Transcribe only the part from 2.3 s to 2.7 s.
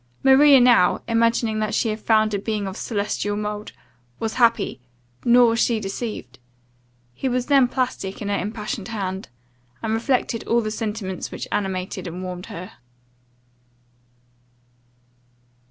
a being